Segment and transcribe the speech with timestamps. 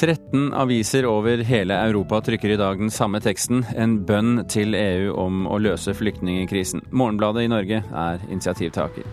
[0.00, 5.12] 13 aviser over hele Europa trykker i dag den samme teksten, en bønn til EU
[5.20, 6.86] om å løse flyktningkrisen.
[6.88, 9.04] Morgenbladet i Norge er initiativtaker.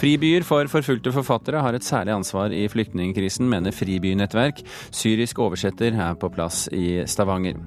[0.00, 4.64] Fribyer for forfulgte forfattere har et særlig ansvar i flyktningkrisen, mener Fribynettverk.
[4.88, 7.60] Syrisk oversetter er på plass i Stavanger.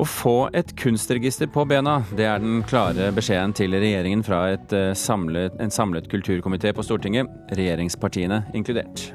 [0.00, 4.92] Å få et kunstregister på bena, det er den klare beskjeden til regjeringen fra eh,
[4.96, 9.10] samlet, en samlet kulturkomité på Stortinget, regjeringspartiene inkludert.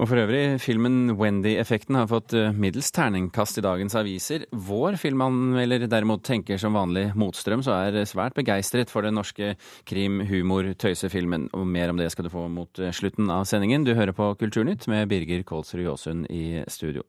[0.00, 4.46] Og for øvrig, filmen Wendy-effekten har fått eh, middels terningkast i dagens aviser.
[4.48, 9.52] Vår filmanmelder derimot tenker som vanlig motstrøm, så er svært begeistret for den norske
[9.90, 11.50] krim-humor-tøysefilmen.
[11.52, 13.84] Og mer om det skal du få mot eh, slutten av sendingen.
[13.84, 17.04] Du hører på Kulturnytt med Birger Kolsrud Jåsund i studio.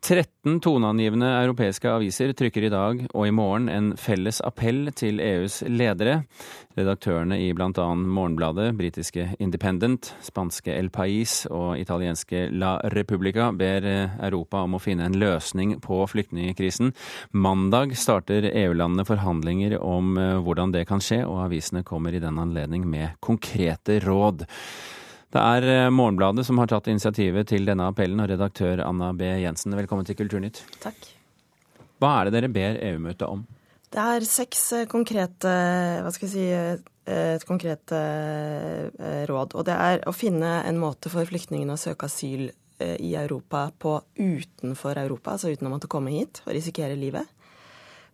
[0.00, 5.60] 13 toneangivende europeiske aviser trykker i dag og i morgen en felles appell til EUs
[5.68, 6.22] ledere.
[6.78, 7.86] Redaktørene i bl.a.
[7.94, 15.08] Morgenbladet, britiske Independent, spanske El Pais og italienske La Repubblica ber Europa om å finne
[15.10, 16.94] en løsning på flyktningkrisen.
[17.36, 22.40] Mandag starter EU-landene forhandlinger om eh, hvordan det kan skje, og avisene kommer i den
[22.40, 24.46] anledning med konkrete råd.
[25.30, 29.28] Det er eh, Morgenbladet som har tatt initiativet til denne appellen, og redaktør Anna B.
[29.38, 30.64] Jensen, velkommen til Kulturnytt.
[30.82, 31.06] Takk.
[32.02, 33.44] Hva er det dere ber EU-møtet om?
[33.90, 35.52] Det er seks eh, konkrete
[36.02, 37.90] hva skal jeg si, eh, et konkret
[39.26, 39.54] råd.
[39.58, 42.44] Og det er å finne en måte for flyktningene å søke asyl
[42.80, 47.26] i Europa på utenfor Europa, altså uten å måtte komme hit og risikere livet.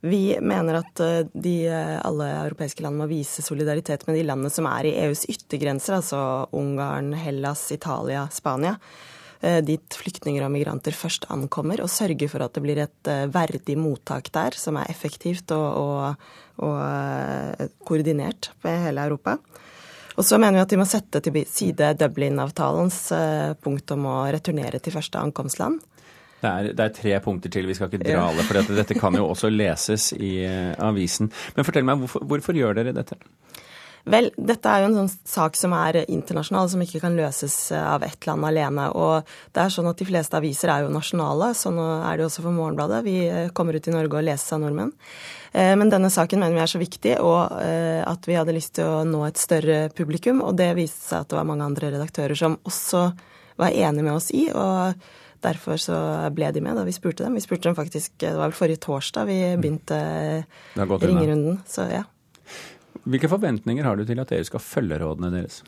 [0.05, 4.53] Vi mener at eh, de, eh, alle europeiske land må vise solidaritet med de landene
[4.53, 6.21] som er i EUs yttergrenser, altså
[6.57, 8.77] Ungarn, Hellas, Italia, Spania.
[9.41, 13.79] Eh, dit flyktninger og migranter først ankommer, og sørge for at det blir et verdig
[13.81, 16.29] mottak der, som er effektivt og, og,
[16.67, 19.39] og koordinert med hele Europa.
[20.17, 23.01] Og så mener vi at de må sette til side Dublin-avtalens
[23.61, 25.83] punkt om å returnere til første ankomstland.
[26.41, 28.99] Det er, det er, tre punkter til, vi skal ikke dra alle, for dette, dette
[28.99, 31.31] kan jo også leses i uh, avisen.
[31.57, 33.17] Men fortell meg, hvorfor, hvorfor, gjør dere dette?
[34.07, 37.83] Vel, dette er jo en sånn sak som er internasjonal, som ikke kan løses eh,
[37.83, 38.85] av ett land alene.
[38.95, 42.45] Og det er sånn at de fleste aviser er jo nasjonale, sånn er det også
[42.45, 43.01] for Morgenbladet.
[43.03, 44.95] Vi eh, kommer ut i Norge og leses av nordmenn.
[45.57, 49.05] Men denne saken mener vi er så viktig, og at vi hadde lyst til å
[49.09, 50.43] nå et større publikum.
[50.45, 53.07] Og det viste seg at det var mange andre redaktører som også
[53.57, 54.51] var enig med oss i.
[54.53, 55.01] og
[55.47, 55.97] Derfor så
[56.35, 57.39] ble de med da vi spurte dem.
[57.39, 59.63] Vi spurte dem faktisk, Det var vel forrige torsdag vi mm.
[59.63, 60.01] begynte
[60.77, 61.61] ringerunden.
[61.71, 62.05] Så ja.
[63.07, 65.61] Hvilke forventninger har du til at dere skal følge rådene deres?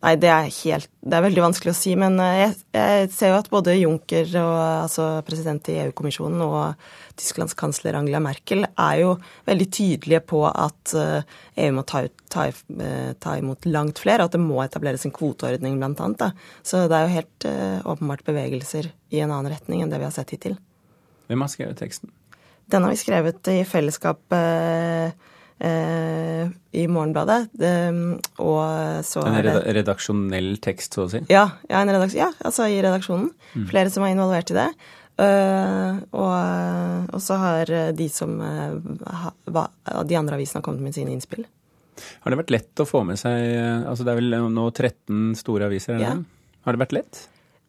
[0.00, 1.90] Nei, det er, helt, det er veldig vanskelig å si.
[2.00, 7.18] Men eh, jeg, jeg ser jo at både Juncker, og, altså president i EU-kommisjonen, og
[7.20, 9.10] Tysklands kansler Angela Merkel er jo
[9.48, 14.00] veldig tydelige på at EU eh, e må ta, ut, ta, eh, ta imot langt
[14.00, 16.24] flere, og at det må etableres en kvoteordning, blant annet.
[16.24, 16.56] Da.
[16.64, 17.48] Så det er jo helt
[17.92, 20.56] åpenbart bevegelser i en annen retning enn det vi har sett hittil.
[21.28, 22.10] Hvem har skrevet teksten?
[22.70, 24.22] Den har vi skrevet i fellesskap.
[24.32, 25.12] Eh,
[25.60, 27.50] i Morgenbladet.
[28.40, 29.36] og så En
[29.76, 31.20] redaksjonell tekst, så å si?
[31.28, 31.82] Ja, ja,
[32.14, 33.28] ja altså i redaksjonen.
[33.52, 33.66] Mm.
[33.68, 34.70] Flere som er involvert i det.
[35.20, 41.44] Uh, og, og, så har de som De andre avisene har kommet med sine innspill.
[42.24, 43.36] Har det vært lett å få med seg
[43.84, 45.98] altså Det er vel nå 13 store aviser?
[45.98, 46.22] Eller?
[46.22, 46.40] Ja.
[46.64, 47.20] Har det vært lett?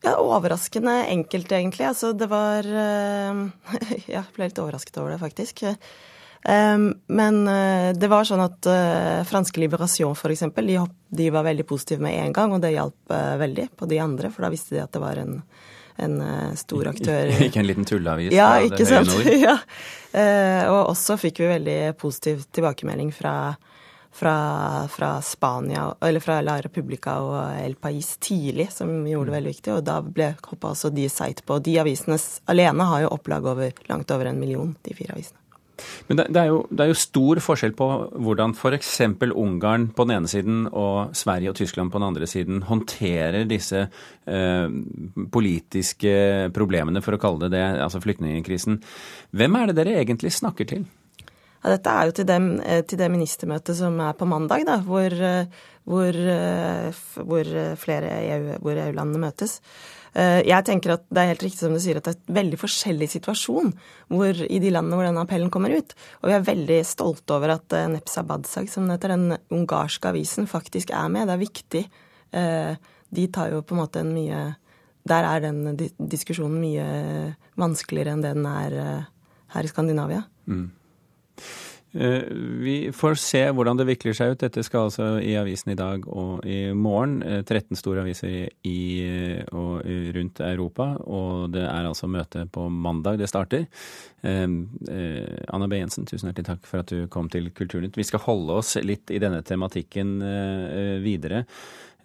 [0.01, 1.85] Ja, Overraskende enkelt, egentlig.
[1.85, 3.43] Altså, det var uh,
[4.07, 5.65] Jeg ble litt overrasket over det, faktisk.
[6.43, 10.47] Ehm, men eh, det var sånn at eh, franske Liberation f.eks.
[10.57, 10.77] De,
[11.21, 14.31] de var veldig positive med en gang, og det hjalp eh, veldig på de andre,
[14.33, 15.41] for da visste de at det var en,
[16.01, 16.21] en
[16.57, 17.33] stor aktør.
[17.45, 18.33] Ikke en liten tulleavis?
[18.33, 19.13] Ja, ikke sant.
[19.47, 19.59] ja.
[20.71, 23.53] Og også fikk vi veldig positiv tilbakemelding fra,
[24.09, 24.33] fra,
[24.91, 29.37] fra Spania, eller fra La Repubblica og El Pais tidlig, som gjorde det mm.
[29.37, 29.75] veldig viktig.
[29.77, 31.61] Og da ble hoppa også de seit på.
[31.63, 32.17] De avisene
[32.49, 35.40] alene har jo opplag over, langt over en million, de fire avisene.
[36.09, 37.89] Men det, det, er jo, det, er jo, stor forskjell på
[38.25, 38.93] hvordan f.eks.
[39.31, 43.85] Ungarn på den ene siden og Sverige og Tyskland på den andre siden håndterer disse
[43.87, 44.65] eh,
[45.31, 46.15] politiske
[46.55, 48.81] problemene, for å kalle det det, altså flyktningkrisen.
[49.37, 50.89] Hvem er det dere egentlig snakker til?
[51.61, 54.79] Ja, dette er jo til, dem, eh, til det ministermøtet som er på mandag, da,
[54.81, 55.45] hvor, eh,
[55.85, 59.59] hvor, eh, hvor flere EU-landene EU møtes.
[60.11, 62.39] Eh, jeg tenker at det er helt riktig som du sier, at det er en
[62.41, 63.69] veldig forskjellig situasjon
[64.11, 65.95] hvor, i de landene hvor denne appellen kommer ut.
[66.21, 70.11] Og vi er veldig stolte over at eh, Nepsa Badsag, som den heter, den ungarske
[70.11, 71.29] avisen, faktisk er med.
[71.29, 71.85] Det er viktig.
[72.41, 74.49] Eh, de tar jo på en måte en mye
[75.01, 76.83] Der er den diskusjonen mye
[77.57, 78.75] vanskeligere enn den er
[79.49, 80.21] her i Skandinavia.
[80.45, 80.67] Mm.
[81.93, 82.23] Eh,
[82.63, 84.41] vi får se hvordan det vikler seg ut.
[84.43, 87.19] Dette skal altså i avisen i dag og i morgen.
[87.43, 88.77] 13 eh, store aviser i
[89.51, 89.83] og
[90.15, 90.93] rundt Europa.
[91.03, 93.67] Og det er altså møte på mandag det starter.
[94.21, 95.79] Anna B.
[95.79, 97.97] Jensen, tusen hjertelig takk for at du kom til Kulturnytt.
[97.97, 100.19] Vi skal holde oss litt i denne tematikken
[101.01, 101.43] videre.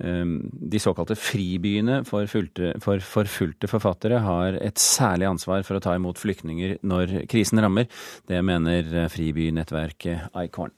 [0.04, 6.20] Ehm, de såkalte fribyene for forfulgte forfattere har et særlig ansvar for å ta imot
[6.20, 7.88] flyktninger når krisen rammer.
[8.28, 10.75] Det mener eh, fribynettverket Icorn.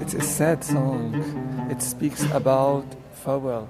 [0.00, 1.14] It's a sad song.
[1.70, 2.84] It speaks about
[3.24, 3.68] farewell.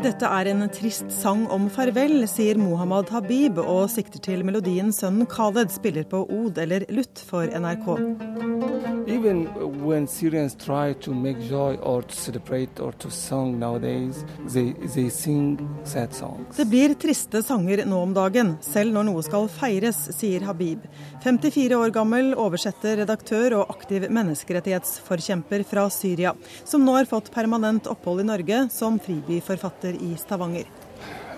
[0.00, 5.28] Dette er en trist sang om farvel, sier Mohammad Habib og sikter til melodien sønnen
[5.28, 8.99] Khaled spiller på od eller lutt for NRK.
[9.06, 9.46] Even
[9.84, 15.10] when Syrians try to make joy or to celebrate or to song nowadays, they, they
[15.10, 16.56] sing sad songs.
[16.56, 20.84] Det blir triste sanger nå om dagen, selv når noe skal feires, sier Habib.
[21.24, 27.88] 54 år gammel oversetter, redaktør og aktiv menneskerettighetsforkjemper fra Syria, som nå har fått permanent
[27.90, 30.68] opphold i Norge som fribyforfatter i Stavanger.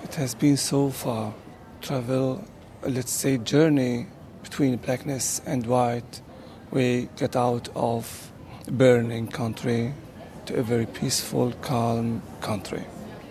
[0.05, 1.33] It has been so far
[1.81, 2.45] travel,
[2.83, 4.07] let's say journey
[4.43, 6.23] between blackness and white.
[6.73, 8.33] We get out of
[8.67, 9.93] burning country
[10.47, 12.81] to a very peaceful, calm country.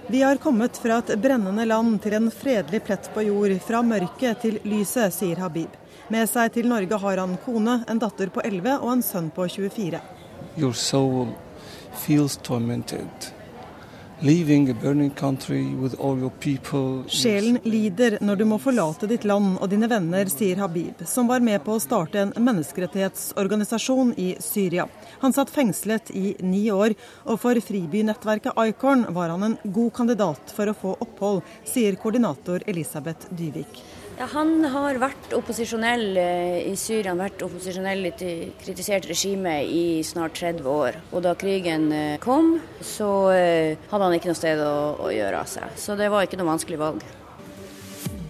[0.08, 4.42] Vi har kommet fra et brennende land til en fredelig plett på jord, fra mørket
[4.42, 5.74] til lyset, sier Habib.
[6.14, 9.48] Med seg til Norge har han kone, en datter på 11 og en sønn på
[9.50, 10.02] 24.
[10.58, 11.34] Your soul
[12.06, 13.32] feels tormented.
[17.08, 21.42] Sjelen lider når du må forlate ditt land og dine venner, sier Habib, som var
[21.42, 24.86] med på å starte en menneskerettighetsorganisasjon i Syria.
[25.24, 26.94] Han satt fengslet i ni år,
[27.26, 32.62] og for fribynettverket Icorn var han en god kandidat for å få opphold, sier koordinator
[32.70, 33.82] Elisabeth Dyvik.
[34.22, 39.56] Ja, han har vært opposisjonell eh, i Syria, han har vært opposisjonell i kritisert regime
[39.66, 41.00] i snart 30 år.
[41.10, 42.52] Og da krigen eh, kom,
[42.86, 44.76] så eh, hadde han ikke noe sted å,
[45.08, 45.74] å gjøre av seg.
[45.74, 47.10] Så det var ikke noe vanskelig valg.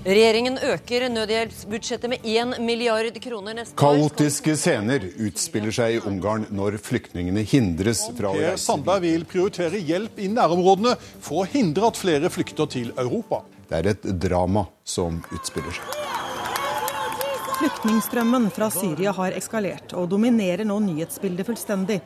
[0.07, 3.99] Regjeringen øker nødhjelpsbudsjettet med 1 milliard kroner neste år.
[3.99, 8.63] Kaotiske scener utspiller seg i Ungarn når flyktningene hindres fra å reise.
[8.63, 13.43] Sandberg vil prioritere hjelp i nærområdene for å hindre at flere flykter til Europa.
[13.71, 15.99] Det er et drama som utspiller seg.
[17.61, 22.01] Flyktningstrømmen fra Syria har eskalert og dominerer nå nyhetsbildet fullstendig.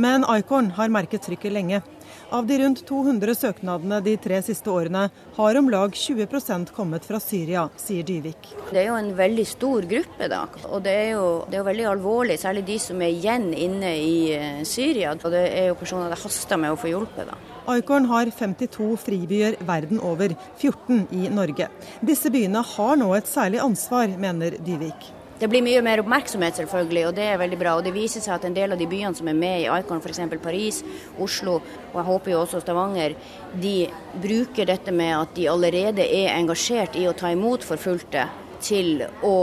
[0.00, 1.82] Men Icorn har merket trykket lenge.
[2.30, 7.20] Av de rundt 200 søknadene de tre siste årene har om lag 20% kommet fra
[7.20, 8.52] Syria, sier Dyvik.
[8.70, 10.44] Det er jo en veldig stor gruppe, da.
[10.70, 13.96] Og det er, jo, det er jo veldig alvorlig, særlig de som er igjen inne
[13.98, 15.18] i eh, Syria.
[15.18, 17.49] Og det er jo personer det haster med å få hjulpet, da.
[17.76, 21.70] Icorn har 52 fribyer verden over, 14 i Norge.
[22.02, 25.10] Disse byene har nå et særlig ansvar, mener Dyvik.
[25.40, 27.72] Det blir mye mer oppmerksomhet, selvfølgelig, og det er veldig bra.
[27.78, 30.02] Og det viser seg at en del av de byene som er med i Icon,
[30.04, 30.20] f.eks.
[30.42, 30.82] Paris,
[31.16, 33.16] Oslo og jeg håper jo også Stavanger,
[33.62, 33.74] de
[34.20, 38.28] bruker dette med at de allerede er engasjert i å ta imot forfulgte,
[38.60, 39.36] til å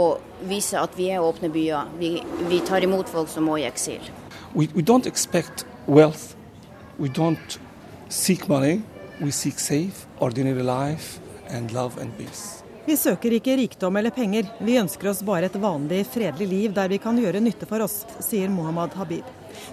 [0.46, 1.90] vise at vi er åpne byer.
[1.98, 2.12] Vi,
[2.46, 4.04] vi tar imot folk som må i eksil.
[4.54, 6.36] We, we don't expect wealth.
[6.98, 7.58] We don't
[8.08, 8.82] seek money,
[9.20, 12.64] we seek safe, ordinary life and love and peace.
[12.88, 16.88] Vi søker ikke rikdom eller penger, vi ønsker oss bare et vanlig, fredelig liv der
[16.88, 19.26] vi kan gjøre nytte for oss, sier Mohammed Habib,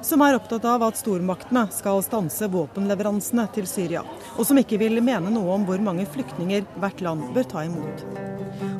[0.03, 4.03] som er opptatt av at stormaktene skal stanse våpenleveransene til Syria,
[4.35, 8.03] og som ikke vil mene noe om hvor mange flyktninger hvert land bør ta imot.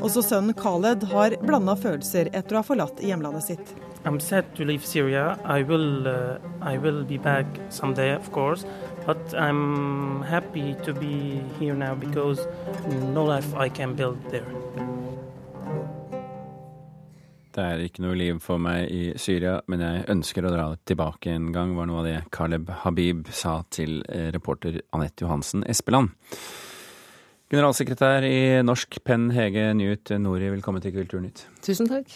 [0.04, 3.72] Også sønnen Khaled har blanda følelser etter å ha forlatt hjemlandet sitt.
[4.06, 5.40] I'm sad to leave Syria.
[5.44, 8.64] I will, uh, I will be back someday, of course.
[9.06, 12.40] But I'm happy to be here now because
[13.14, 14.46] no life I can build there.
[17.56, 21.32] Det er ikke noe liv for meg i Syria, men jeg ønsker å dra tilbake
[21.32, 26.12] en gang, var noe av det Caleb Habib sa til eh, reporter Anette Johansen Espeland.
[27.50, 31.48] Generalsekretær i Norsk Penn, Hege Newt Nori, velkommen til Kulturnytt.
[31.64, 32.12] Tusen takk.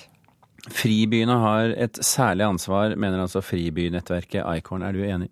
[0.67, 4.83] Fribyene har et særlig ansvar, mener altså fribynettverket Icorn.
[4.83, 5.29] Er du enig?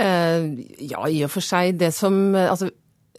[0.00, 0.46] Eh,
[0.90, 1.76] ja, i og for seg.
[1.78, 2.70] Det som Altså,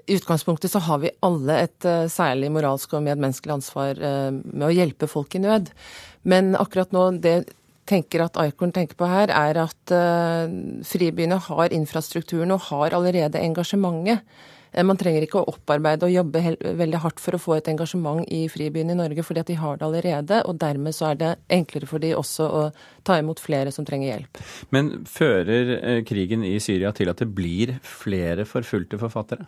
[0.07, 3.99] i utgangspunktet så har vi alle et uh, særlig moralsk og medmenneskelig ansvar
[4.41, 5.69] med å hjelpe folk i nød.
[6.27, 7.51] Men akkurat nå, det
[7.87, 9.93] tenker at Icorn tenker på her, er at
[10.87, 14.23] fribyene har infrastrukturen og har allerede engasjementet.
[14.71, 18.23] Eh, man trenger ikke å opparbeide og jobbe veldig hardt for å få et engasjement
[18.31, 20.41] i fribyen i Norge, fordi at de har det allerede.
[20.47, 22.63] Og dermed så er det enklere for de også å
[23.07, 24.41] ta imot flere som trenger hjelp.
[24.75, 29.47] Men fører eh, krigen i Syria til at det blir flere forfulgte forfattere?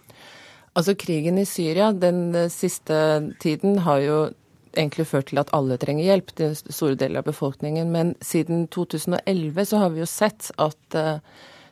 [0.73, 2.95] Altså Krigen i Syria den siste
[3.43, 4.21] tiden har jo
[4.73, 7.91] egentlig ført til at alle trenger hjelp, den store deler av befolkningen.
[7.93, 10.97] Men siden 2011 så har vi jo sett at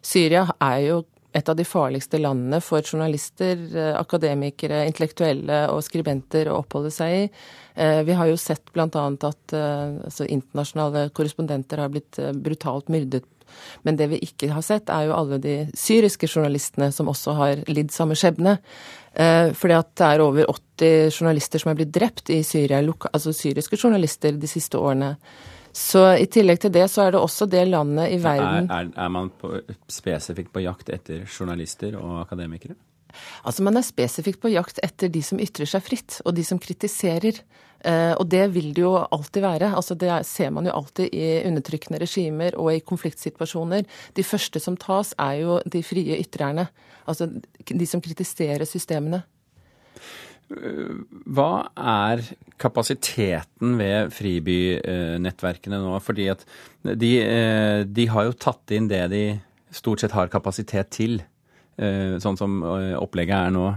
[0.05, 0.99] Syria er jo
[1.33, 7.17] et av de farligste landene for journalister, uh, akademikere, intellektuelle og skribenter å oppholde seg
[7.17, 7.27] i.
[7.77, 8.87] Uh, vi har jo sett bl.a.
[8.87, 13.27] at altså internasjonale korrespondenter har blitt brutalt myrdet
[13.81, 17.63] men det vi ikke har sett, er jo alle de syriske journalistene som også har
[17.71, 18.57] lidd samme skjebne.
[19.13, 23.33] Eh, fordi at det er over 80 journalister som er blitt drept i Syria, altså
[23.35, 25.15] syriske journalister, de siste årene.
[25.73, 28.93] Så i tillegg til det, så er det også det landet i verden Er, er,
[29.05, 29.53] er man på,
[29.87, 32.75] spesifikt på jakt etter journalister og akademikere?
[33.43, 36.59] Altså Man er spesifikt på jakt etter de som ytrer seg fritt, og de som
[36.61, 37.41] kritiserer.
[37.81, 39.71] Eh, og det vil det jo alltid være.
[39.75, 43.87] Altså Det ser man jo alltid i undertrykkende regimer og i konfliktsituasjoner.
[44.15, 46.67] De første som tas, er jo de frie ytrerne.
[47.09, 47.27] Altså
[47.67, 49.23] de som kritiserer systemene.
[50.51, 52.23] Hva er
[52.61, 55.97] kapasiteten ved fribynettverkene nå?
[56.03, 56.45] Fordi at
[56.83, 59.25] de, eh, de har jo tatt inn det de
[59.71, 61.21] stort sett har kapasitet til.
[61.77, 63.67] Eh, sånn som eh, opplegget er nå.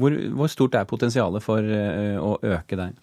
[0.00, 2.94] Hvor, hvor stort er potensialet for å øke der?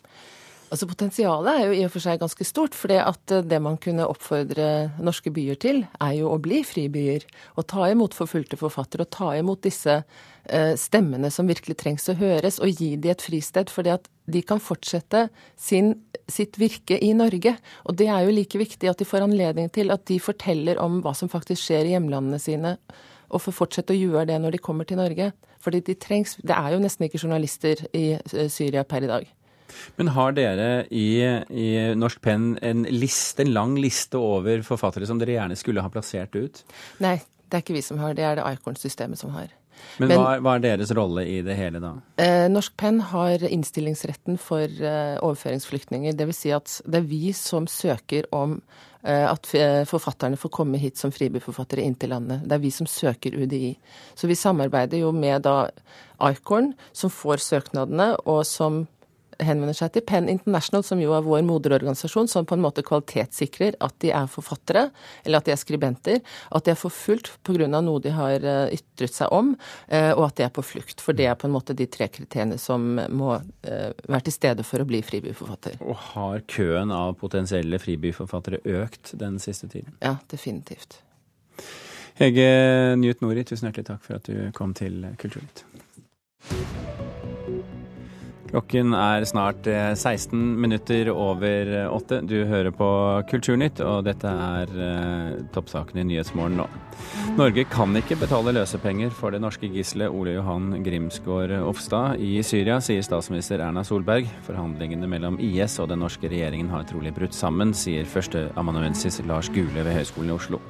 [0.73, 2.73] Altså Potensialet er jo i og for seg ganske stort.
[2.73, 7.27] For det man kunne oppfordre norske byer til, er jo å bli fribyer.
[7.61, 10.01] Og ta imot forfulgte forfattere, og ta imot disse
[10.75, 13.69] stemmene som virkelig trengs å høres, og gi de et fristed.
[13.71, 15.27] fordi at de kan fortsette
[15.59, 15.93] sin,
[16.31, 17.55] sitt virke i Norge.
[17.87, 21.01] Og det er jo like viktig at de får anledning til at de forteller om
[21.03, 22.77] hva som faktisk skjer i hjemlandene sine
[23.33, 25.31] og får fortsette å gjøre det når de kommer til Norge.
[25.63, 29.27] Fordi de trengs, Det er jo nesten ikke journalister i eh, Syria per i dag.
[29.97, 35.17] Men har dere i, i Norsk Penn en liste, en lang liste over forfattere som
[35.17, 36.61] dere gjerne skulle ha plassert ut?
[37.01, 37.17] Nei,
[37.49, 39.49] det er ikke vi som har, det er det Icorn-systemet som har.
[39.97, 41.93] Men, Men hva, hva, er, deres rolle i det hele da?
[42.21, 46.17] Eh, Norsk Penn har innstillingsretten for eh, overføringsflyktninger.
[46.17, 46.41] Dvs.
[46.43, 48.59] Si at det er vi som søker om
[49.03, 52.45] Eh, at eh, forfatterne får komme hit som fribyforfattere inn til landet.
[52.47, 53.73] Det er vi som søker UDI.
[54.15, 55.67] Så vi samarbeider jo med da
[56.23, 58.85] Icorn, som får søknadene, og som
[59.41, 63.77] henvender seg til Penn International, som jo er vår moderorganisasjon, som på en måte kvalitetssikrer
[63.83, 64.87] at de er forfattere,
[65.23, 66.21] eller at de er skribenter,
[66.53, 67.67] at de er forfulgt pga.
[67.73, 69.53] noe de har eh, ytret seg om,
[69.87, 71.01] eh, og at de er på flukt.
[71.01, 74.67] For det er på en måte de tre kriteriene som må eh, være til stede
[74.67, 75.79] for å bli fribyforfatter.
[75.81, 79.95] Og har køen av potensielle fribyforfattere økt den siste tiden?
[80.03, 81.01] Ja, definitivt.
[82.19, 85.65] Hege Njut Nori, tusen hjertelig takk for at du kom til Kulturnytt.
[88.53, 92.19] Klokken er snart 16 eh, minutter over åtte.
[92.21, 92.87] Du hører på
[93.31, 96.67] Kulturnytt, og dette er uh, toppsaken i Nyhetsmorgen nå.
[97.33, 102.77] Norge kan ikke betale løsepenger for det norske gisselet Ole Johan Grimsgaard Ofstad i Syria,
[102.77, 104.29] sier statsminister Erna Solberg.
[104.45, 109.81] Forhandlingene mellom IS og den norske regjeringen har trolig brutt sammen, sier førsteamanuensis Lars Gule
[109.81, 110.61] ved Høgskolen i Oslo.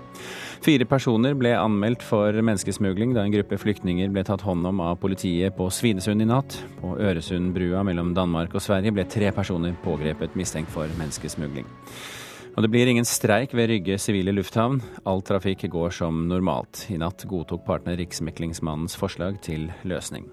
[0.63, 4.95] Fire personer ble anmeldt for menneskesmugling da en gruppe flyktninger ble tatt hånd om av
[5.01, 6.55] politiet på Svinesund i natt.
[6.79, 11.67] På Øresundbrua mellom Danmark og Sverige ble tre personer pågrepet mistenkt for menneskesmugling.
[12.53, 14.79] Og det blir ingen streik ved Rygge sivile lufthavn.
[15.03, 16.85] All trafikk går som normalt.
[16.93, 20.29] I natt godtok partene Riksmeklingsmannens forslag til løsning.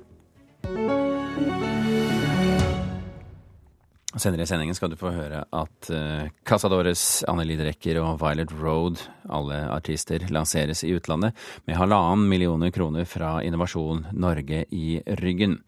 [4.18, 8.98] Senere i sendingen skal du få høre at uh, Casadores, Anneli Drecker og Violet Road,
[9.30, 11.36] alle artister, lanseres i utlandet
[11.70, 15.60] med halvannen millioner kroner fra Innovasjon Norge i ryggen.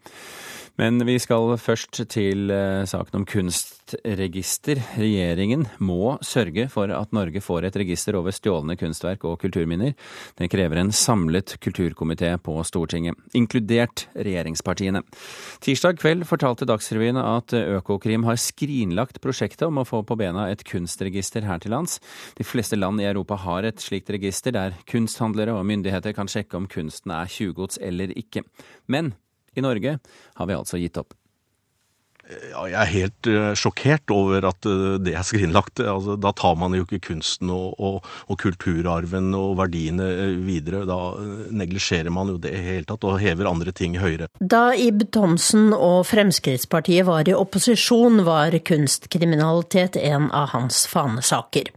[0.81, 4.79] Men vi skal først til eh, saken om kunstregister.
[4.97, 9.93] Regjeringen må sørge for at Norge får et register over stjålne kunstverk og kulturminner.
[10.39, 15.03] Det krever en samlet kulturkomité på Stortinget, inkludert regjeringspartiene.
[15.61, 20.65] Tirsdag kveld fortalte Dagsrevyen at Økokrim har skrinlagt prosjektet om å få på bena et
[20.65, 21.99] kunstregister her til lands.
[22.33, 26.57] De fleste land i Europa har et slikt register, der kunsthandlere og myndigheter kan sjekke
[26.57, 28.41] om kunsten er tjuvgods eller ikke.
[28.89, 29.13] Men
[29.55, 29.97] i Norge
[30.39, 31.13] har vi altså gitt opp.
[32.23, 35.81] Ja, jeg er helt uh, sjokkert over at uh, det er skrinlagt.
[35.83, 40.85] Altså, da tar man jo ikke kunsten og, og, og kulturarven og verdiene uh, videre.
[40.87, 40.97] Da
[41.51, 44.31] neglisjerer man jo det i hele tatt og hever andre ting høyere.
[44.39, 51.75] Da Ib Thomsen og Fremskrittspartiet var i opposisjon, var kunstkriminalitet en av hans fanesaker.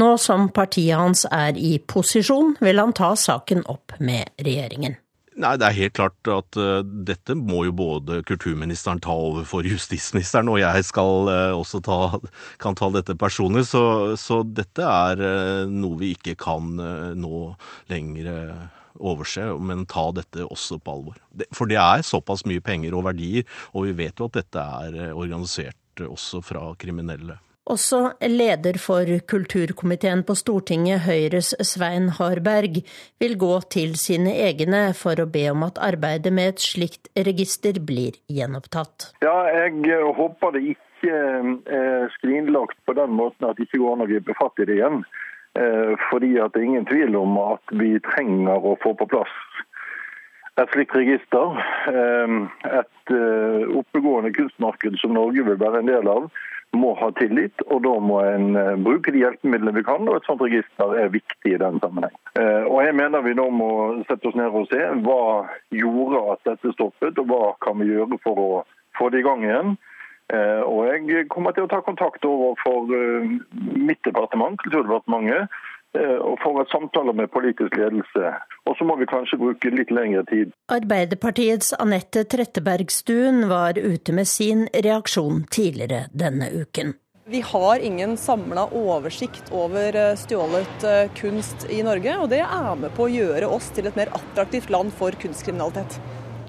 [0.00, 4.96] Nå som partiet hans er i posisjon, vil han ta saken opp med regjeringen.
[5.34, 9.66] Nei, Det er helt klart at uh, dette må jo både kulturministeren ta over for
[9.74, 11.98] justisministeren, og jeg skal uh, også ta,
[12.62, 13.64] kan ta dette personlig.
[13.72, 16.70] Så, så dette er uh, noe vi ikke kan
[17.18, 17.40] nå
[17.90, 18.30] lenger
[18.94, 21.18] overse, men ta dette også på alvor.
[21.54, 25.16] For det er såpass mye penger og verdier, og vi vet jo at dette er
[25.16, 27.40] organisert også fra kriminelle.
[27.64, 32.82] Også leder for kulturkomiteen på Stortinget, Høyres Svein Harberg,
[33.20, 37.80] vil gå til sine egne for å be om at arbeidet med et slikt register
[37.80, 39.14] blir gjenopptatt.
[39.24, 41.16] Ja, jeg håper det ikke
[41.64, 44.76] er skrinlagt på den måten at det ikke går an å gripe fatt i det
[44.82, 45.00] igjen.
[45.56, 49.34] Eh, fordi at det er ingen tvil om at vi trenger å få på plass
[50.60, 51.56] et slikt register.
[51.90, 52.34] Eh,
[52.82, 56.28] et eh, oppegående kunstmarked som Norge vil være en del av
[56.78, 60.08] må ha tillit, og da må en eh, bruke de hjelpemidlene vi kan.
[60.08, 62.14] og Et sånt register er viktig i den sammenheng.
[62.38, 63.70] Eh, og Jeg mener vi nå må
[64.08, 65.24] sette oss ned og se hva
[65.74, 68.50] gjorde at dette stoppet, og hva kan vi gjøre for å
[68.98, 69.76] få det i gang igjen.
[70.32, 72.90] Eh, og Jeg kommer til å ta kontakt overfor
[73.52, 75.50] mitt departement, Kulturdepartementet,
[75.94, 78.32] og for et samtale med politisk ledelse.
[78.66, 80.50] Og så må vi kanskje bruke litt lengre tid.
[80.74, 86.96] Arbeiderpartiets Anette Trettebergstuen var ute med sin reaksjon tidligere denne uken.
[87.26, 92.74] Vi har ingen samla oversikt over eh, stjålet eh, kunst i Norge, og det er
[92.76, 95.96] med på å gjøre oss til et mer attraktivt land for kunstkriminalitet.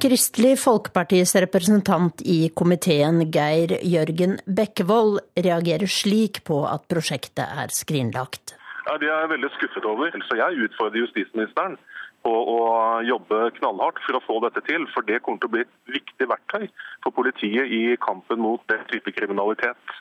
[0.03, 8.57] Kristelig Folkepartis representant i komiteen, Geir Jørgen Bekkevold, reagerer slik på at prosjektet er skrinlagt.
[8.85, 10.17] Ja, Det er jeg veldig skuffet over.
[10.29, 11.77] Så jeg utfordrer justisministeren
[12.25, 12.61] på å
[13.05, 14.85] jobbe knallhardt for å få dette til.
[14.93, 16.67] For det kommer til å bli et viktig verktøy
[17.03, 19.95] for politiet i kampen mot den type kriminalitet.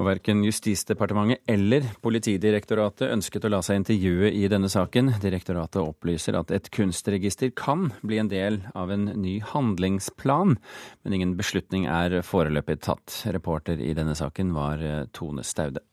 [0.00, 5.12] Og Verken Justisdepartementet eller Politidirektoratet ønsket å la seg intervjue i denne saken.
[5.20, 10.56] Direktoratet opplyser at et kunstregister kan bli en del av en ny handlingsplan,
[11.04, 13.20] men ingen beslutning er foreløpig tatt.
[13.28, 14.80] Reporter i denne saken var
[15.12, 15.84] Tone Staude.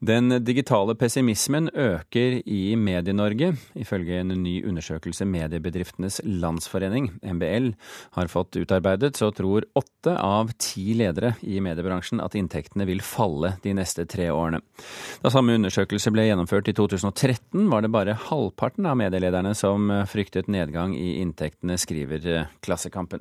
[0.00, 3.50] Den digitale pessimismen øker i Medie-Norge.
[3.76, 7.74] Ifølge en ny undersøkelse Mediebedriftenes Landsforening, MBL,
[8.16, 13.58] har fått utarbeidet, så tror åtte av ti ledere i mediebransjen at inntektene vil falle
[13.60, 14.62] de neste tre årene.
[15.20, 20.48] Da samme undersøkelse ble gjennomført i 2013, var det bare halvparten av medielederne som fryktet
[20.48, 23.20] nedgang i inntektene, skriver Klassekampen.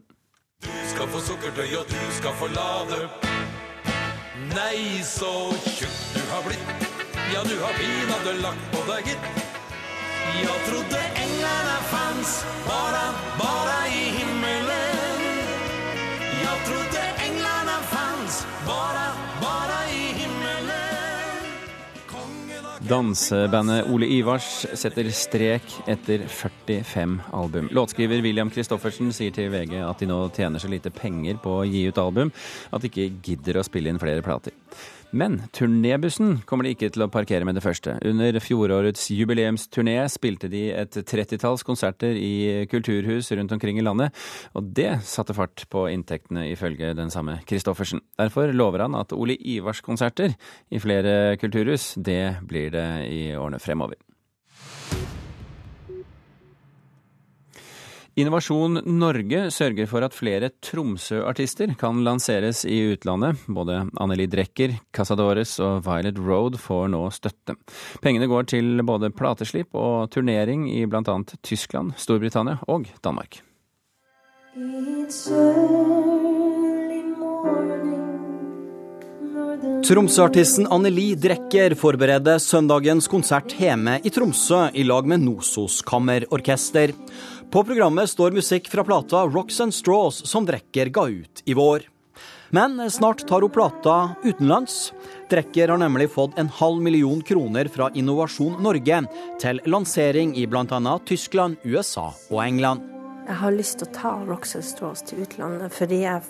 [0.63, 3.28] Du skal få sukkertøy, og du skal få lade.
[4.47, 6.85] Nei, så tjukk du har blitt.
[7.33, 9.27] Ja, du har pinadø lagt på deg, gitt.
[10.39, 13.03] Jeg trodde englene fanns bare,
[13.41, 14.68] bare i himmelen.
[22.89, 27.67] Dansebandet Ole Ivars setter strek etter 45 album.
[27.75, 31.67] Låtskriver William Christoffersen sier til VG at de nå tjener så lite penger på å
[31.69, 32.31] gi ut album
[32.73, 34.55] at de ikke gidder å spille inn flere plater.
[35.11, 37.95] Men turnébussen kommer de ikke til å parkere med det første.
[38.05, 44.13] Under fjorårets jubileumsturné spilte de et trettitalls konserter i kulturhus rundt omkring i landet,
[44.53, 48.03] og det satte fart på inntektene, ifølge den samme Christoffersen.
[48.21, 50.37] Derfor lover han at Ole Ivars konserter
[50.69, 53.97] i flere kulturhus, det blir det i årene fremover.
[58.19, 63.39] Innovasjon Norge sørger for at flere Tromsø-artister kan lanseres i utlandet.
[63.47, 67.55] Både Anneli Drecker, Casadores og Violet Road får nå støtte.
[68.03, 71.15] Pengene går til både plateslipp og turnering i bl.a.
[71.47, 73.39] Tyskland, Storbritannia og Danmark.
[79.79, 86.91] Tromsø-artisten Anneli Drecker forbereder søndagens konsert hjemme i Tromsø i lag med Nosos Kammerorkester.
[87.51, 91.81] På programmet står musikk fra plata Rocks and Straws som Drecker ga ut i vår.
[92.49, 94.93] Men snart tar hun plata utenlands.
[95.29, 99.01] Drecker har nemlig fått en halv million kroner fra Innovasjon Norge
[99.41, 100.99] til lansering i bl.a.
[101.05, 102.85] Tyskland, USA og England.
[103.25, 106.21] Jeg har lyst til å ta Rocks and Straws til utlandet fordi jeg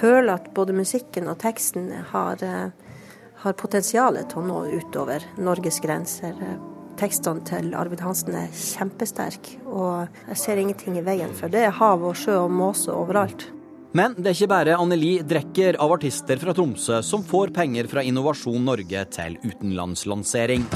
[0.00, 2.42] føler at både musikken og teksten har,
[3.46, 6.34] har potensial til å nå utover Norges grenser
[7.00, 11.64] tekstene til Arvid Hansen er kjempesterke, og jeg ser ingenting i veien for det.
[11.68, 13.48] er Hav og sjø og måse overalt.
[13.96, 18.04] Men det er ikke bare Anneli Drecker av artister fra Tromsø som får penger fra
[18.06, 20.68] Innovasjon Norge til utenlandslansering.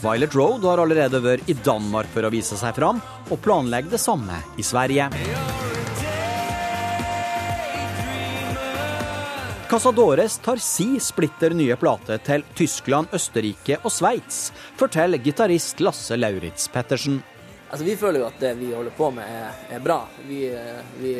[0.00, 4.00] Violet Road har allerede vært i Danmark for å vise seg fram, og planlegger det
[4.00, 5.10] samme i Sverige.
[9.70, 16.64] Casadores tar si splitter nye plate til Tyskland, Østerrike og Sveits, forteller gitarist Lasse Lauritz
[16.74, 17.20] Pettersen.
[17.70, 20.00] Altså, Vi føler jo at det vi holder på med er, er bra.
[20.26, 20.40] Vi,
[20.98, 21.12] vi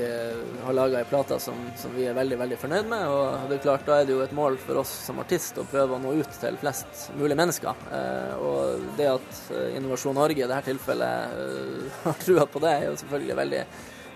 [0.64, 3.06] har laga ei plate som, som, vi er veldig veldig fornøyd med.
[3.06, 5.68] og det er klart Da er det jo et mål for oss som artist å
[5.70, 7.86] prøve å nå ut til flest mulig mennesker.
[8.00, 12.74] Eh, og det at eh, Innovasjon Norge i dette tilfellet eh, har trua på det,
[12.74, 13.64] er jo selvfølgelig veldig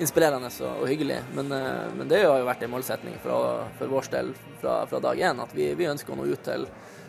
[0.03, 1.21] inspirerende og, og hyggelig.
[1.37, 5.03] Men, eh, men, det har jo vært en målsetning for, for vår del fra, fra
[5.05, 6.69] dag én at vi, vi ønsker å nå ut til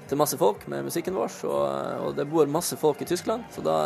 [0.10, 1.34] til masse folk med musikken vår.
[1.50, 1.64] Og,
[2.06, 3.78] og, det bor masse folk i Tyskland, så da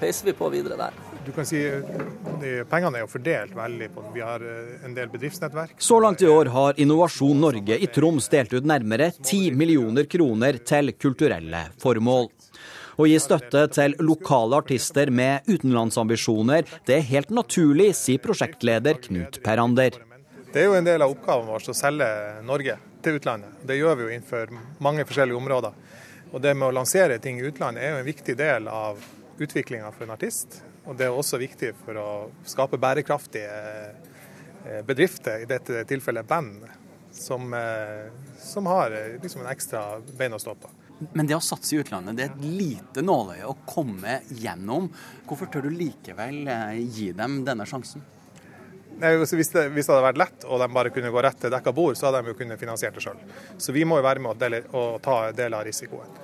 [0.00, 0.96] peiser vi på videre der.
[1.26, 5.10] Du kan si de, Pengene er jo fordelt veldig på Vi har eh, en del
[5.12, 5.76] bedriftsnettverk.
[5.82, 10.60] Så langt i år har Innovasjon Norge i Troms delt ut nærmere 10 millioner kroner
[10.62, 12.30] til kulturelle formål.
[12.96, 19.36] Å gi støtte til lokale artister med utenlandsambisjoner, det er helt naturlig, sier prosjektleder Knut
[19.44, 19.98] Perander.
[20.48, 22.06] Det er jo en del av oppgaven vår å selge
[22.48, 23.58] Norge til utlandet.
[23.68, 25.76] Det gjør vi jo innenfor mange forskjellige områder.
[26.32, 29.04] Og det med å lansere ting i utlandet er jo en viktig del av
[29.44, 30.62] utviklinga for en artist.
[30.88, 32.08] Og det er også viktig for å
[32.48, 36.64] skape bærekraftige eh, bedrifter, i dette tilfellet band,
[37.12, 38.08] som, eh,
[38.40, 39.84] som har eh, liksom en ekstra
[40.16, 40.72] bein å stå på.
[41.12, 44.88] Men det å satse i utlandet, det er et lite nåløye å komme gjennom.
[45.28, 46.48] Hvorfor tør du likevel
[46.88, 48.04] gi dem denne sjansen?
[48.96, 51.36] Nei, altså, hvis, det, hvis, det, hadde vært lett og de bare kunne gå rett
[51.40, 53.18] til dekka bord, så hadde de jo kunnet finansiert det sjøl.
[53.60, 56.14] Så vi må jo være med å, dele, å ta del av risikoen.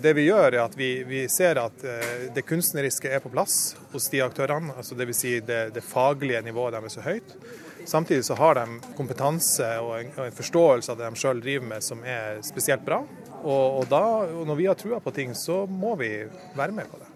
[0.00, 3.74] Det vi gjør, er at vi, vi ser at uh, det kunstneriske er på plass
[3.92, 4.72] hos de aktørene.
[4.80, 5.20] altså Dvs.
[5.20, 7.36] Si det, det faglige nivået deres er så høyt.
[7.84, 11.68] Samtidig så har de kompetanse og en, og en forståelse av det de sjøl driver
[11.74, 13.02] med som er spesielt bra.
[13.42, 16.14] Og, og, da, og når vi har trua på ting, så må vi
[16.56, 17.08] være med på det.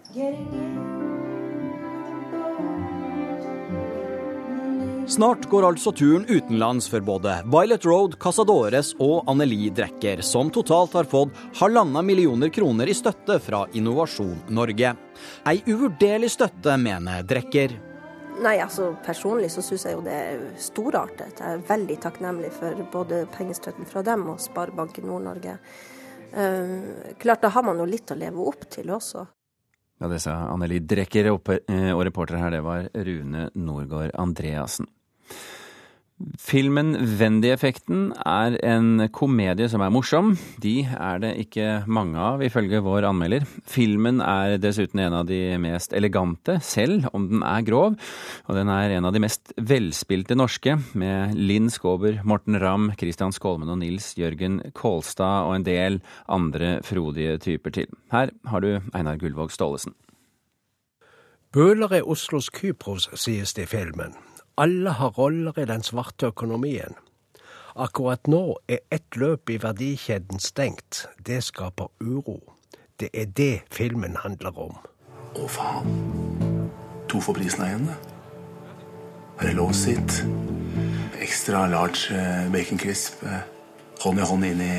[5.07, 10.97] Snart går altså turen utenlands for både Violet Road, Casadores og Anneli Drecker, som totalt
[10.99, 14.91] har fått halvannen millioner kroner i støtte fra Innovasjon Norge.
[15.47, 17.77] Ei uvurderlig støtte, mener Drecker.
[18.43, 21.39] Nei, altså Personlig så syns jeg jo det er storartet.
[21.39, 25.55] Jeg er veldig takknemlig for både pengestøtten fra dem og Sparebanken Nord-Norge.
[26.33, 29.27] Uh, klart, da har man jo litt å leve opp til også.
[29.97, 34.85] Ja, Det sa Anneli Drecker, eh, og reporter her det var Rune Norgård Andreassen.
[36.41, 40.31] Filmen Wendy-effekten er en komedie som er morsom.
[40.63, 43.45] De er det ikke mange av, ifølge vår anmelder.
[43.69, 47.99] Filmen er dessuten en av de mest elegante, selv om den er grov.
[48.49, 53.35] Og den er en av de mest velspilte norske, med Linn Skåber, Morten Ramm, Christian
[53.35, 57.93] Skolmen og Nils Jørgen Kålstad og en del andre frodige typer til.
[58.09, 59.93] Her har du Einar Gullvåg Staalesen.
[61.53, 64.17] Bøhler er Oslos Kypros, sies det i filmen.
[64.57, 66.95] Alle har roller i den svarte økonomien.
[67.77, 71.03] Akkurat nå er ett løp i verdikjeden stengt.
[71.21, 72.39] Det skaper uro.
[72.97, 74.79] Det er det filmen handler om.
[75.37, 75.85] Å, faen.
[77.05, 77.69] To for prisen av
[79.45, 80.17] én, sitt?
[81.21, 83.21] Ekstra large eh, bacon crisp.
[83.23, 83.45] Eh,
[84.01, 84.73] hånd i hånd inn i,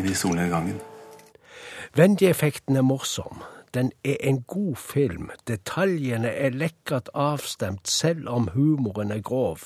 [0.00, 0.80] inn i solnedgangen.
[2.00, 3.44] Wendy-effekten er morsom.
[3.73, 5.29] Den er en god film.
[5.47, 9.57] Detaljene er lekkert avstemt, selv om humoren er grov.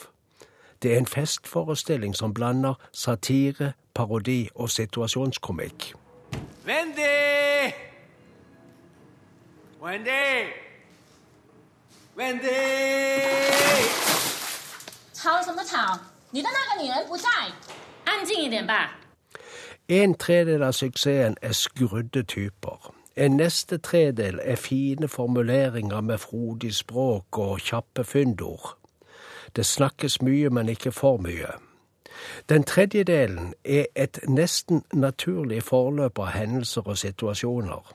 [0.82, 5.94] Det er en festforestilling som blander satire, parodi og situasjonskomikk.
[6.68, 7.74] Wendy!
[9.82, 10.54] Wendy!
[12.18, 12.48] Wendy!
[15.14, 16.00] 吵什么吵？
[16.32, 17.28] 你的那个女人不在，
[18.06, 19.00] 安静一点吧。
[19.90, 22.94] En tredjedel av suksessen er skrudde typer.
[23.17, 28.79] En neste tredel er fine formuleringer med frodig språk og kjappe fyndord.
[29.57, 31.53] Det snakkes mye, men ikke for mye.
[32.49, 37.93] Den tredje delen er et nesten naturlig forløp av hendelser og situasjoner.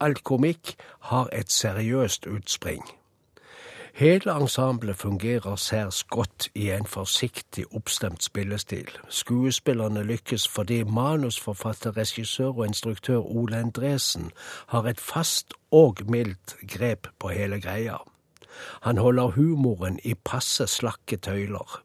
[0.00, 2.84] Alt komikk har et seriøst utspring.
[3.94, 8.88] Hele ensemblet fungerer særs godt i en forsiktig, oppstemt spillestil.
[9.08, 14.30] Skuespillerne lykkes fordi manusforfatter, regissør og instruktør Ole Endresen
[14.66, 17.96] har et fast og mildt grep på hele greia.
[18.82, 21.82] Han holder humoren i passe slakke tøyler.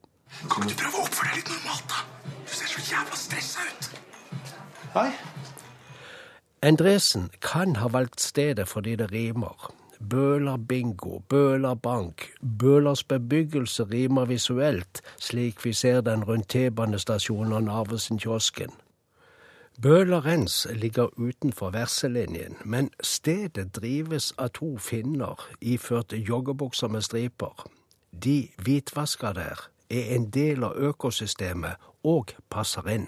[0.49, 2.31] Kan du prøve å oppføre deg litt normalt, da?
[2.41, 3.91] Du ser så jævla stressa ut.
[4.97, 5.11] Hei.
[6.65, 9.75] Endresen kan ha valgt stedet fordi det rimer.
[9.99, 12.31] Bøler bingo, Bøler bank.
[12.59, 18.71] Bølers bebyggelse rimer visuelt, slik vi ser den rundt T-banestasjonen og Narvesen-kiosken.
[19.81, 27.67] Bølerens ligger utenfor verselinjen, men stedet drives av to finner iført joggebukser med striper.
[28.23, 33.07] De hvitvasker der, er en del av økosystemet og passer inn.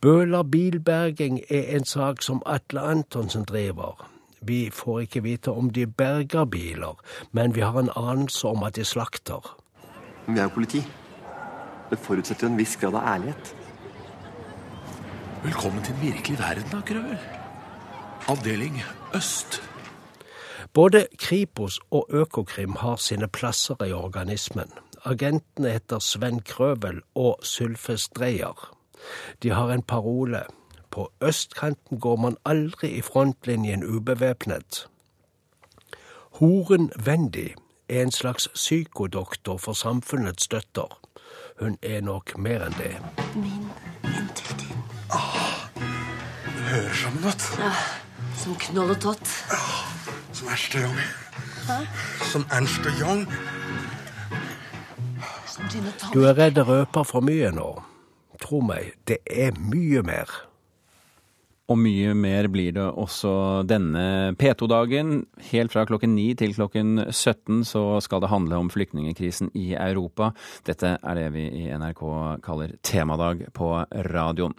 [0.00, 4.08] Bøler bilberging er en sak som Atle Antonsen driver.
[4.42, 6.98] Vi får ikke vite om de berger biler,
[7.32, 9.56] men vi har en anelse om at de slakter.
[10.26, 10.82] Men Vi er jo politi.
[11.90, 13.56] Det forutsetter jo en viss grad av ærlighet.
[15.44, 17.18] Velkommen til den virkelige verden, da, Krøvel.
[18.28, 18.82] Avdeling
[19.14, 19.62] Øst.
[20.72, 24.70] Både Kripos og Økokrim har sine plasser i organismen.
[25.04, 28.70] Agentene heter Sven Krøvel og Sylfes Dreyer.
[29.42, 30.44] De har en parole.
[30.92, 34.88] På østkanten går man aldri i frontlinjen ubevæpnet.
[36.32, 37.48] Horen Wendy
[37.88, 41.00] er en slags psykodoktor for samfunnets støtter.
[41.60, 42.92] Hun er nok mer enn det.
[43.34, 43.64] Min
[44.04, 44.76] intuitiv.
[45.10, 45.64] Ah,
[46.44, 47.62] det hører sammen, vet du.
[47.62, 47.72] Ja,
[48.36, 49.26] som knoll og tott.
[50.32, 51.00] Som Ernst og Young.
[51.68, 51.78] Hæ?
[52.32, 53.26] Som Ernst og Young.
[56.14, 57.82] Du er redd det røper for mye nå.
[58.40, 60.51] Tro meg, det er mye mer.
[61.72, 65.22] Og mye mer blir det også denne P2-dagen.
[65.48, 70.34] Helt fra klokken 9 til klokken 17 så skal det handle om flyktningkrisen i Europa.
[70.68, 72.02] Dette er det vi i NRK
[72.44, 73.72] kaller temadag på
[74.12, 74.58] radioen.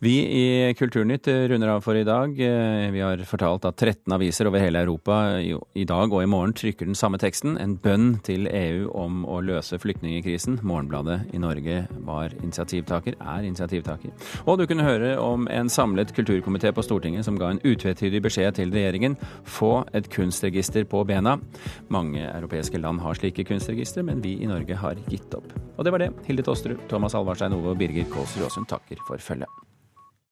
[0.00, 2.32] Vi i Kulturnytt runder av for i dag.
[2.32, 6.88] Vi har fortalt at 13 aviser over hele Europa i dag og i morgen trykker
[6.88, 7.58] den samme teksten.
[7.60, 10.62] En bønn til EU om å løse flyktningkrisen.
[10.64, 14.16] Morgenbladet i Norge var initiativtaker, er initiativtaker.
[14.46, 18.54] Og du kunne høre om en samlet kulturkomité på Stortinget som ga en utvetydig beskjed
[18.56, 19.16] til regjeringen.
[19.44, 21.38] Få et kunstregister på bena.
[21.88, 25.52] Mange europeiske land har slike kunstregistre, men vi i Norge har gitt opp.
[25.78, 26.12] Og det var det.
[26.26, 29.69] Hilde Tosterud, Thomas Alvarstein Ove og Birger Kåsrud Aasund takker for følget.